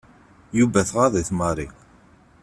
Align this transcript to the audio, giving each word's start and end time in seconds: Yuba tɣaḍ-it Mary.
Yuba 0.57 0.81
tɣaḍ-it 0.89 1.29
Mary. 1.39 1.67